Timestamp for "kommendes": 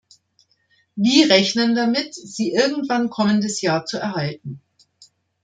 3.11-3.61